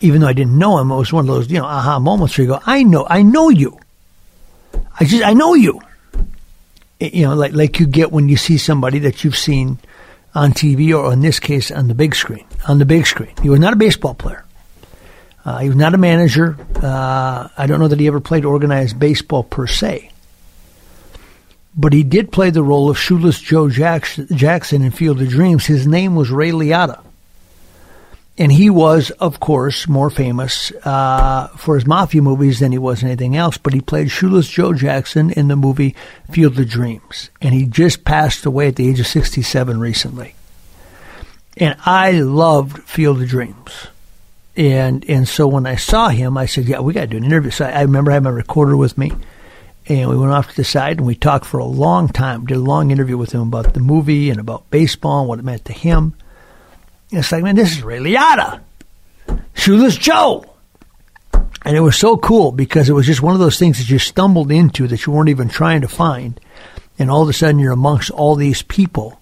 [0.00, 2.38] Even though I didn't know him, it was one of those, you know, aha moments
[2.38, 3.78] where you go, I know, I know you.
[4.98, 5.80] I just, I know you.
[7.00, 9.78] You know, like, like you get when you see somebody that you've seen
[10.34, 12.44] on TV or in this case on the big screen.
[12.66, 13.32] On the big screen.
[13.42, 14.44] He was not a baseball player.
[15.44, 16.56] Uh, he was not a manager.
[16.76, 20.10] Uh, I don't know that he ever played organized baseball per se.
[21.74, 25.64] But he did play the role of Shoeless Joe Jackson in Field of Dreams.
[25.64, 27.00] His name was Ray Liotta.
[28.38, 33.02] And he was, of course, more famous uh, for his mafia movies than he was
[33.02, 33.58] anything else.
[33.58, 35.96] But he played Shoeless Joe Jackson in the movie
[36.30, 37.30] Field of Dreams.
[37.42, 40.36] And he just passed away at the age of 67 recently.
[41.56, 43.88] And I loved Field of Dreams.
[44.56, 47.24] And and so when I saw him, I said, "Yeah, we got to do an
[47.24, 49.12] interview." So I, I remember having a recorder with me,
[49.86, 52.44] and we went off to the side and we talked for a long time.
[52.44, 55.44] Did a long interview with him about the movie and about baseball and what it
[55.44, 56.14] meant to him.
[57.10, 58.60] And it's like, man, this is Ray Liotta,
[59.54, 60.44] Shoeless Joe,
[61.64, 63.98] and it was so cool because it was just one of those things that you
[63.98, 66.40] stumbled into that you weren't even trying to find,
[66.98, 69.20] and all of a sudden you're amongst all these people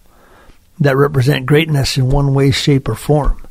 [0.80, 3.46] that represent greatness in one way, shape, or form,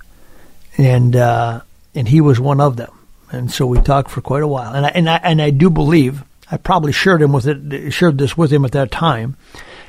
[0.77, 1.15] and.
[1.15, 1.61] uh
[1.97, 2.91] and he was one of them.
[3.31, 4.73] And so we talked for quite a while.
[4.73, 8.17] And I, and I, and I do believe, I probably shared him with it, shared
[8.17, 9.37] this with him at that time,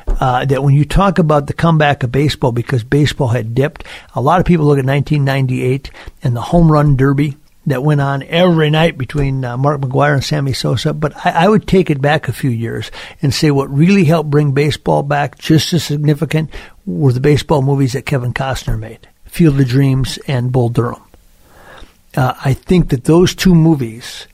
[0.06, 4.20] uh, that when you talk about the comeback of baseball because baseball had dipped, a
[4.20, 5.90] lot of people look at 1998
[6.22, 10.24] and the home run derby that went on every night between uh, Mark McGwire and
[10.24, 10.94] Sammy Sosa.
[10.94, 14.30] But I, I, would take it back a few years and say what really helped
[14.30, 16.50] bring baseball back just as significant
[16.84, 21.02] were the baseball movies that Kevin Costner made, Field of Dreams and Bull Durham
[22.16, 24.26] uh, I think that those two movies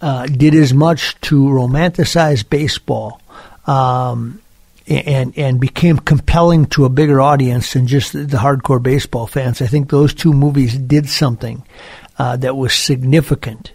[0.00, 3.20] uh, did as much to romanticize baseball
[3.66, 4.41] um,
[4.86, 9.62] and and became compelling to a bigger audience than just the, hardcore baseball fans.
[9.62, 11.64] I think those two movies did something
[12.18, 13.72] uh, that was significant.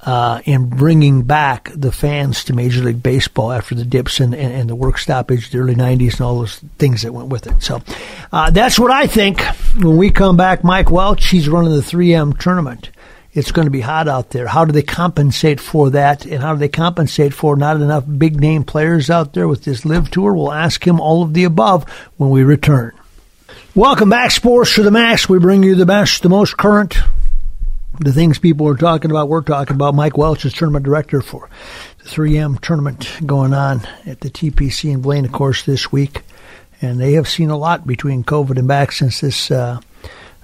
[0.00, 4.54] Uh, in bringing back the fans to Major League Baseball after the dips and, and,
[4.54, 7.60] and, the work stoppage, the early 90s, and all those things that went with it.
[7.60, 7.82] So
[8.32, 9.40] uh, that's what I think.
[9.74, 12.90] When we come back, Mike Welch, he's running the 3M tournament.
[13.34, 14.46] It's going to be hot out there.
[14.46, 16.24] How do they compensate for that?
[16.24, 19.84] And how do they compensate for not enough big name players out there with this
[19.84, 20.34] LIV tour?
[20.34, 22.92] We'll ask him all of the above when we return.
[23.74, 25.28] Welcome back, Sports to the Max.
[25.28, 26.96] We bring you the best, the most current,
[28.00, 29.28] the things people are talking about.
[29.28, 31.50] We're talking about Mike Welch is tournament director for
[31.98, 36.22] the 3M tournament going on at the TPC in Blaine, of course, this week.
[36.80, 39.80] And they have seen a lot between COVID and back since this uh,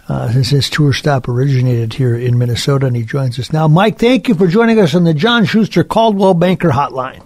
[0.09, 3.69] uh, since his tour stop originated here in Minnesota, and he joins us now.
[3.69, 7.23] Mike, thank you for joining us on the John Schuster Coldwell Banker Hotline.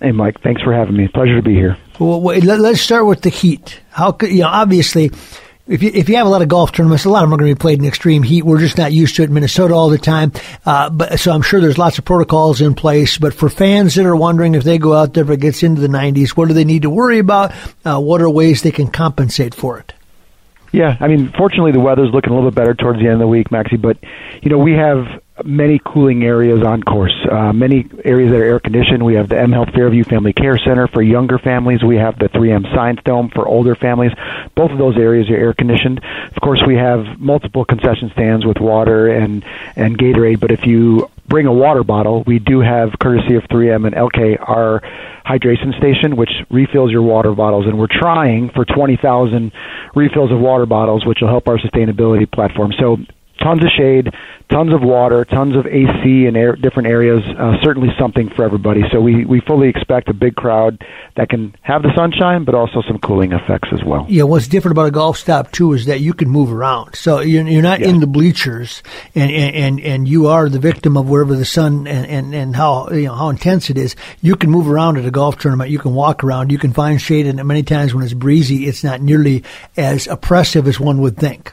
[0.00, 1.08] Hey, Mike, thanks for having me.
[1.08, 1.76] Pleasure to be here.
[1.98, 3.80] Well, wait, let, us start with the heat.
[3.90, 4.48] How could you know?
[4.48, 5.10] Obviously,
[5.66, 7.38] if you, if you have a lot of golf tournaments, a lot of them are
[7.38, 8.44] going to be played in extreme heat.
[8.44, 10.32] We're just not used to it in Minnesota all the time.
[10.64, 13.16] Uh, but so I'm sure there's lots of protocols in place.
[13.18, 15.80] But for fans that are wondering if they go out there if it gets into
[15.80, 17.52] the 90s, what do they need to worry about?
[17.84, 19.92] Uh, what are ways they can compensate for it?
[20.72, 23.20] Yeah, I mean, fortunately, the weather's looking a little bit better towards the end of
[23.20, 23.76] the week, Maxie.
[23.76, 23.98] But
[24.42, 27.14] you know, we have many cooling areas on course.
[27.30, 29.04] Uh, many areas that are air conditioned.
[29.04, 31.82] We have the M Health Fairview Family Care Center for younger families.
[31.82, 34.12] We have the 3M Science Dome for older families.
[34.54, 36.00] Both of those areas are air conditioned.
[36.34, 39.44] Of course, we have multiple concession stands with water and
[39.76, 40.40] and Gatorade.
[40.40, 44.48] But if you bring a water bottle, we do have courtesy of 3M and LK,
[44.48, 44.80] our
[45.26, 47.66] hydration station, which refills your water bottles.
[47.66, 49.52] And we're trying for 20,000
[49.94, 52.72] refills of water bottles, which will help our sustainability platform.
[52.78, 52.98] So
[53.46, 54.12] tons of shade,
[54.50, 57.22] tons of water, tons of AC in air, different areas.
[57.38, 58.82] Uh, certainly something for everybody.
[58.90, 62.82] So we, we fully expect a big crowd that can have the sunshine, but also
[62.82, 64.04] some cooling effects as well.
[64.08, 66.96] Yeah, what's different about a golf stop too is that you can move around.
[66.96, 67.88] So you're, you're not yeah.
[67.88, 68.82] in the bleachers,
[69.14, 72.90] and, and and you are the victim of wherever the sun and, and, and how
[72.90, 73.94] you know how intense it is.
[74.22, 75.70] You can move around at a golf tournament.
[75.70, 76.50] You can walk around.
[76.50, 79.44] You can find shade, and many times when it's breezy, it's not nearly
[79.76, 81.52] as oppressive as one would think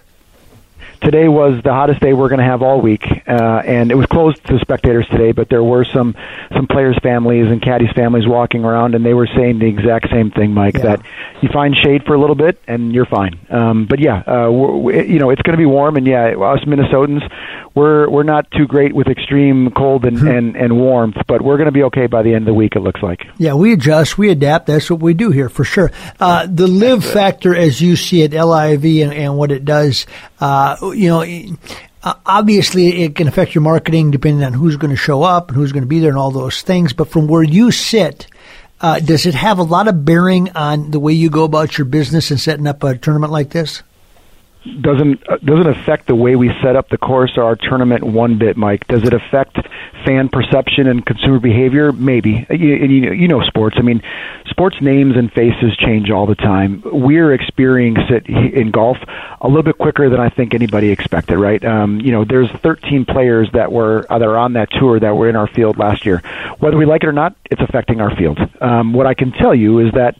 [1.04, 4.06] today was the hottest day we're going to have all week, uh, and it was
[4.08, 5.32] closed to spectators today.
[5.32, 6.16] But there were some
[6.56, 10.32] some players' families and caddies' families walking around, and they were saying the exact same
[10.32, 10.76] thing, Mike.
[10.76, 10.84] Yeah.
[10.84, 11.06] That
[11.42, 13.40] you find shade for a little bit, and you're fine.
[13.50, 17.30] Um, but yeah, uh, you know it's going to be warm, and yeah, us Minnesotans,
[17.76, 21.66] we're we're not too great with extreme cold and and, and warmth, but we're going
[21.66, 22.76] to be okay by the end of the week.
[22.76, 23.26] It looks like.
[23.38, 24.68] Yeah, we adjust, we adapt.
[24.68, 25.92] That's what we do here for sure.
[26.20, 30.06] Uh, the LIV factor, as you see it, LIV, and, and what it does.
[30.40, 31.58] Uh, you know,
[32.26, 35.72] obviously it can affect your marketing depending on who's going to show up and who's
[35.72, 36.94] going to be there and all those things.
[36.94, 38.28] But from where you sit,
[38.82, 41.86] uh, does it have a lot of bearing on the way you go about your
[41.86, 43.82] business and setting up a tournament like this?
[44.82, 48.56] Doesn't doesn't affect the way we set up the course or our tournament one bit,
[48.56, 48.88] Mike.
[48.88, 49.58] Does it affect
[50.06, 51.92] fan perception and consumer behavior?
[51.92, 52.46] Maybe.
[52.50, 53.76] You, you, you know sports.
[53.78, 54.02] I mean,
[54.46, 56.82] sports names and faces change all the time.
[56.86, 58.98] We're experiencing it in golf
[59.42, 61.38] a little bit quicker than I think anybody expected.
[61.38, 61.64] Right?
[61.64, 65.16] Um, you know, there's 13 players that were uh, that are on that tour that
[65.16, 66.20] were in our field last year.
[66.60, 68.40] Whether we like it or not, it's affecting our field.
[68.62, 70.16] Um, what I can tell you is that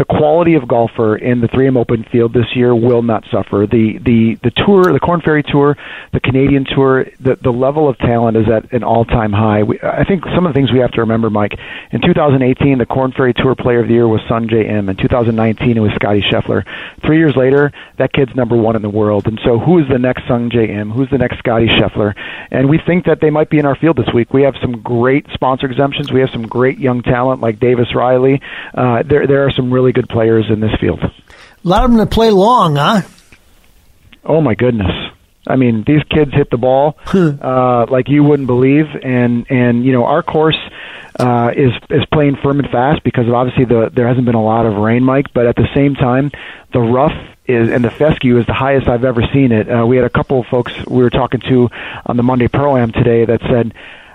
[0.00, 3.66] the quality of golfer in the 3M Open field this year will not suffer.
[3.70, 5.76] The the the tour, the Corn Ferry Tour,
[6.14, 9.62] the Canadian Tour, the the level of talent is at an all time high.
[9.62, 11.52] We, I think some of the things we have to remember, Mike.
[11.92, 14.88] In 2018, the Corn Ferry Tour Player of the Year was Sungjae Im.
[14.88, 16.64] In 2019, it was Scottie Scheffler.
[17.04, 19.26] Three years later, that kid's number one in the world.
[19.26, 20.90] And so, who is the next Sungjae Im?
[20.90, 22.14] Who's the next Scottie Scheffler?
[22.50, 24.32] And we think that they might be in our field this week.
[24.32, 26.10] We have some great sponsor exemptions.
[26.10, 28.40] We have some great young talent like Davis Riley.
[28.72, 31.00] Uh, there there are some really really good players in this field.
[31.02, 33.02] A lot of them to play long, huh?
[34.24, 34.90] Oh my goodness!
[35.46, 39.92] I mean, these kids hit the ball uh, like you wouldn't believe, and and you
[39.92, 40.58] know our course
[41.18, 44.44] uh, is is playing firm and fast because of obviously the there hasn't been a
[44.44, 45.32] lot of rain, Mike.
[45.32, 46.30] But at the same time,
[46.72, 49.68] the rough is and the fescue is the highest I've ever seen it.
[49.68, 51.70] Uh, we had a couple of folks we were talking to
[52.06, 53.74] on the Monday Pro Am today that said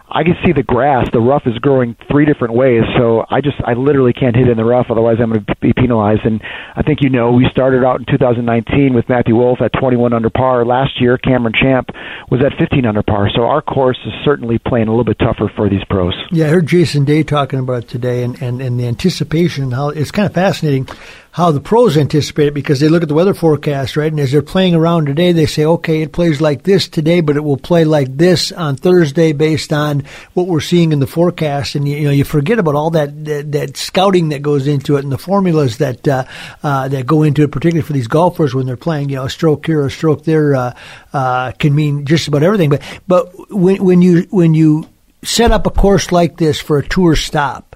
[0.10, 1.08] I can see the grass.
[1.12, 4.58] The rough is growing three different ways, so I just I literally can't hit in
[4.58, 4.88] the rough.
[4.90, 6.26] Otherwise, I'm going to be penalized.
[6.26, 6.42] And
[6.76, 10.30] I think you know we started out in 2019 with Matthew Wolff at 21 under
[10.30, 10.64] par.
[10.66, 11.90] Last year, Cameron Champ
[12.30, 13.30] was at 15 under par.
[13.34, 16.14] So our course is certainly playing a little bit tougher for these pros.
[16.32, 19.72] Yeah, I heard Jason Day talking about today, and and, and the anticipation.
[19.72, 20.88] How it's kind of fascinating
[21.36, 24.10] how the pros anticipate it because they look at the weather forecast, right?
[24.10, 27.36] And as they're playing around today, they say, okay, it plays like this today, but
[27.36, 31.76] it will play like this on Thursday based on what we're seeing in the forecast.
[31.76, 34.96] And you, you know, you forget about all that, that, that scouting that goes into
[34.96, 36.24] it and the formulas that uh,
[36.64, 39.10] uh, that go into it, particularly for these golfers when they're playing.
[39.10, 40.74] You know, a stroke here, a stroke there uh,
[41.12, 42.70] uh can mean just about everything.
[42.70, 44.88] But but when when you when you
[45.22, 47.75] set up a course like this for a tour stop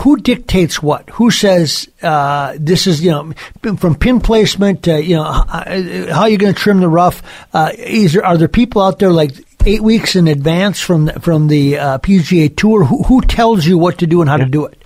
[0.00, 1.08] who dictates what?
[1.10, 3.32] Who says uh, this is you know
[3.76, 5.64] from pin placement to you know how,
[6.12, 7.22] how you're going to trim the rough?
[7.52, 9.32] Uh, is there, are there people out there like
[9.66, 13.78] eight weeks in advance from the, from the uh, PGA Tour who, who tells you
[13.78, 14.44] what to do and how yeah.
[14.44, 14.83] to do it?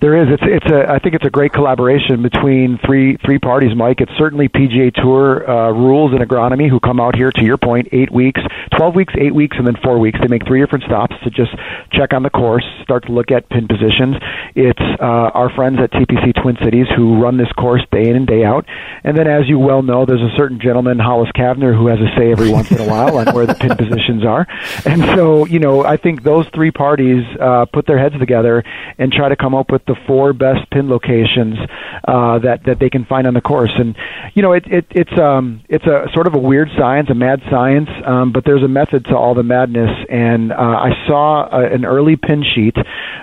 [0.00, 0.28] There is.
[0.32, 0.90] It's it's a.
[0.90, 4.00] I think it's a great collaboration between three three parties, Mike.
[4.00, 7.30] It's certainly PGA Tour uh, rules and agronomy who come out here.
[7.30, 8.40] To your point, eight weeks,
[8.74, 10.18] twelve weeks, eight weeks, and then four weeks.
[10.18, 11.50] They make three different stops to just
[11.92, 14.16] check on the course, start to look at pin positions.
[14.54, 18.26] It's uh, our friends at TPC Twin Cities who run this course day in and
[18.26, 18.64] day out.
[19.04, 22.08] And then, as you well know, there's a certain gentleman, Hollis Cavner, who has a
[22.16, 24.46] say every once in a while on where the pin positions are.
[24.86, 28.64] And so, you know, I think those three parties uh, put their heads together
[28.96, 31.58] and try to come up with the four best pin locations
[32.06, 33.72] uh, that that they can find on the course.
[33.76, 33.96] And
[34.34, 37.42] you know, it, it it's um it's a sort of a weird science, a mad
[37.50, 39.90] science, um, but there's a method to all the madness.
[40.08, 42.76] And uh, I saw a, an early pin sheet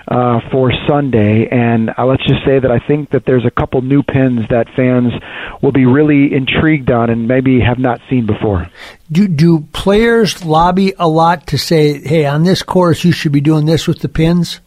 [0.08, 4.02] uh, for Sunday, and let's just say that I think that there's a couple new
[4.02, 5.12] pins that fans
[5.62, 8.68] will be really intrigued on and maybe have not seen before.
[9.10, 13.40] Do do players lobby a lot to say, "Hey, on this course, you should be
[13.40, 14.60] doing this with the pins"?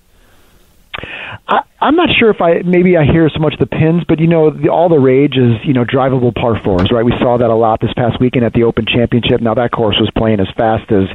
[1.47, 4.27] I, I'm not sure if I maybe I hear so much the pins, but you
[4.27, 7.03] know, the, all the rage is you know drivable par fours, right?
[7.03, 9.41] We saw that a lot this past weekend at the Open Championship.
[9.41, 11.09] Now that course was playing as fast as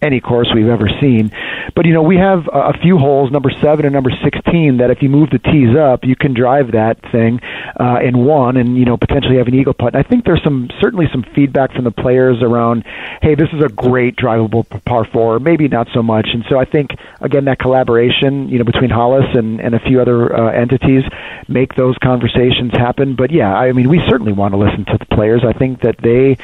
[0.00, 1.32] any course we've ever seen,
[1.74, 4.90] but you know we have a, a few holes, number seven and number sixteen, that
[4.90, 7.40] if you move the tees up, you can drive that thing
[7.80, 9.94] uh, in one, and you know potentially have an eagle putt.
[9.94, 12.84] And I think there's some certainly some feedback from the players around,
[13.22, 16.28] hey, this is a great drivable par four, maybe not so much.
[16.32, 20.00] And so I think again that collaboration, you know, between Hollis and and a few
[20.00, 21.04] other uh, entities
[21.48, 23.16] make those conversations happen.
[23.16, 25.42] But yeah, I mean, we certainly want to listen to the players.
[25.44, 26.38] I think that they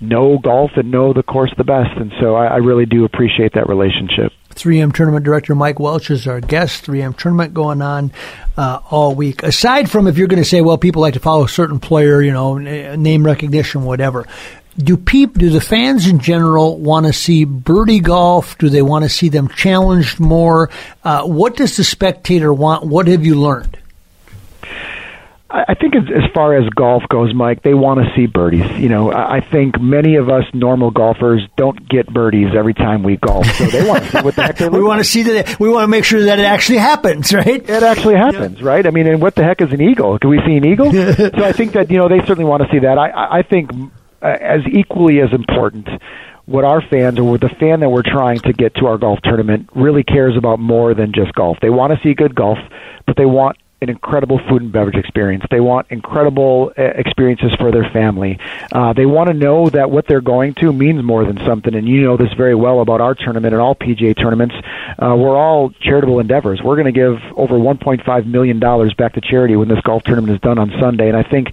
[0.00, 3.52] know golf and know the course the best, and so I, I really do appreciate
[3.54, 4.32] that relationship.
[4.54, 6.86] 3M Tournament Director Mike Welch is our guest.
[6.86, 8.10] 3M Tournament going on
[8.56, 9.42] uh, all week.
[9.42, 12.20] Aside from if you're going to say, well, people like to follow a certain player,
[12.20, 14.26] you know, name recognition, whatever
[14.78, 18.56] do people, do the fans in general want to see birdie golf?
[18.58, 20.70] Do they want to see them challenged more?
[21.04, 22.86] Uh, what does the spectator want?
[22.86, 23.76] What have you learned?
[25.52, 28.70] I think as, as far as golf goes, Mike, they want to see birdies.
[28.78, 33.16] You know, I think many of us normal golfers don't get birdies every time we
[33.16, 34.70] golf, so they want to see what the heck they're.
[34.70, 35.58] we want to see that.
[35.58, 37.68] We want to make sure that it actually happens, right?
[37.68, 38.66] It actually happens, yeah.
[38.66, 38.86] right?
[38.86, 40.20] I mean, and what the heck is an eagle?
[40.20, 40.92] Can we see an eagle?
[40.92, 42.96] so I think that you know they certainly want to see that.
[42.96, 43.72] I I think
[44.22, 45.88] uh, as equally as important
[46.46, 49.20] what our fans or what the fan that we're trying to get to our golf
[49.22, 51.58] tournament really cares about more than just golf.
[51.60, 52.58] They want to see good golf,
[53.06, 55.44] but they want an incredible food and beverage experience.
[55.50, 58.38] They want incredible uh, experiences for their family.
[58.72, 61.74] Uh, they want to know that what they're going to means more than something.
[61.74, 64.54] And you know this very well about our tournament and all PGA tournaments.
[64.98, 66.60] Uh, we're all charitable endeavors.
[66.62, 70.34] We're going to give over 1.5 million dollars back to charity when this golf tournament
[70.34, 71.08] is done on Sunday.
[71.08, 71.52] And I think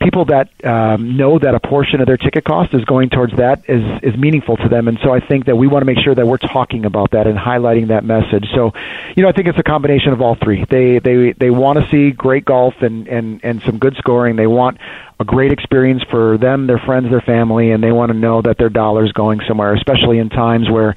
[0.00, 3.64] people that um, know that a portion of their ticket cost is going towards that
[3.68, 6.14] is is meaningful to them, and so I think that we want to make sure
[6.14, 8.46] that we're talking about that and highlighting that message.
[8.54, 8.72] So,
[9.16, 10.64] you know, I think it's a combination of all three.
[10.68, 14.36] They they they want to see great golf and and and some good scoring.
[14.36, 14.78] They want
[15.20, 18.56] a great experience for them, their friends, their family, and they want to know that
[18.56, 20.94] their dollar's going somewhere, especially in times where,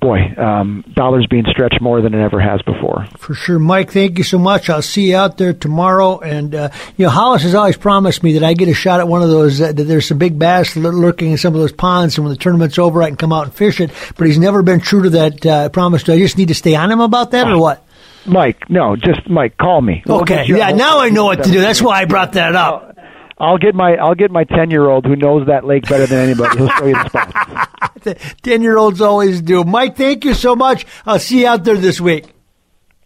[0.00, 3.06] boy, um, dollars being stretched more than it ever has before.
[3.18, 3.90] For sure, Mike.
[3.90, 4.70] Thank you so much.
[4.70, 6.20] I'll see you out there tomorrow.
[6.20, 9.08] And uh, you know, Hollis has always promised me that I get a shot at
[9.08, 9.60] one of those.
[9.60, 12.38] Uh, that there's some big bass lurking in some of those ponds, and when the
[12.38, 13.90] tournament's over, I can come out and fish it.
[14.16, 16.04] But he's never been true to that uh, promise.
[16.04, 17.84] Do I just need to stay on him about that, or what?
[18.26, 20.02] Mike, no, just Mike, call me.
[20.08, 21.60] Okay, yeah, now I know what to do.
[21.60, 22.93] That's why I brought that up.
[23.38, 26.18] I'll get my I'll get my ten year old who knows that lake better than
[26.20, 26.58] anybody.
[26.58, 28.34] He'll show you the spots.
[28.42, 29.64] ten year olds always do.
[29.64, 30.86] Mike, thank you so much.
[31.04, 32.26] I'll see you out there this week.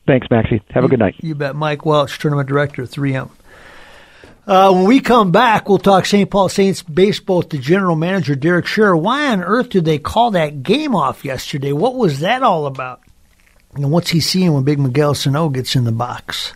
[0.07, 0.63] Thanks, Maxie.
[0.71, 1.17] Have a good night.
[1.21, 1.55] You bet.
[1.55, 3.31] Mike Welch, tournament director, 3M.
[4.47, 6.31] Uh, when we come back, we'll talk St.
[6.31, 8.99] Paul Saints baseball with the general manager, Derek Sharrer.
[8.99, 11.73] Why on earth did they call that game off yesterday?
[11.73, 13.03] What was that all about?
[13.75, 16.55] And what's he seeing when Big Miguel Sano gets in the box?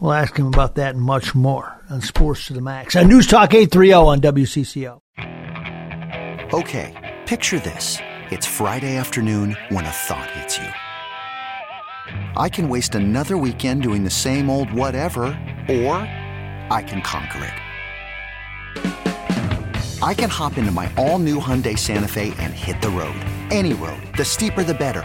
[0.00, 3.26] We'll ask him about that and much more on Sports to the Max on News
[3.26, 5.00] Talk 830 on WCCO.
[6.52, 7.98] Okay, picture this.
[8.30, 10.68] It's Friday afternoon when a thought hits you.
[12.36, 15.24] I can waste another weekend doing the same old whatever,
[15.68, 15.96] or
[16.70, 17.54] I can conquer it.
[20.02, 23.16] I can hop into my all new Hyundai Santa Fe and hit the road.
[23.50, 24.02] Any road.
[24.16, 25.04] The steeper, the better